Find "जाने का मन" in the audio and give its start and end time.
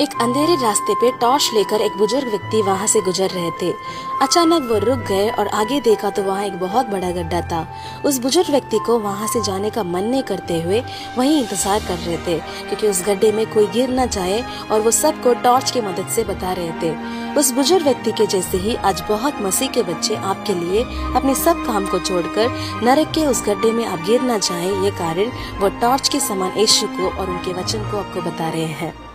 9.44-10.04